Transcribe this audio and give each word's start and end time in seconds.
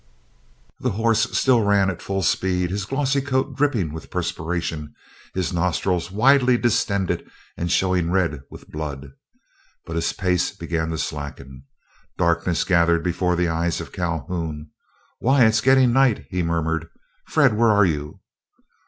The 0.79 0.93
horse 0.93 1.37
still 1.37 1.61
ran 1.61 1.91
at 1.91 2.01
full 2.01 2.23
speed, 2.23 2.71
his 2.71 2.85
glossy 2.85 3.21
coat 3.21 3.55
dripping 3.55 3.93
with 3.93 4.09
perspiration, 4.09 4.95
his 5.35 5.53
nostrils 5.53 6.09
widely 6.09 6.57
distended 6.57 7.29
and 7.55 7.71
showing 7.71 8.09
red 8.09 8.41
with 8.49 8.71
blood. 8.71 9.11
But 9.85 9.95
his 9.97 10.11
pace 10.11 10.53
began 10.57 10.89
to 10.89 10.97
slacken. 10.97 11.65
Darkness 12.17 12.63
gathered 12.63 13.03
before 13.03 13.35
the 13.35 13.49
eyes 13.49 13.79
of 13.79 13.91
Calhoun. 13.91 14.71
"Why, 15.19 15.45
it's 15.45 15.61
getting 15.61 15.93
night," 15.93 16.25
he 16.31 16.41
murmured; 16.41 16.87
"Fred, 17.27 17.55
where 17.55 17.69
are 17.69 17.85
you?" 17.85 18.21